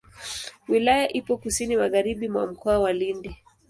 [0.69, 3.35] Wilaya ipo kusini magharibi mwa Mkoa wa Lindi.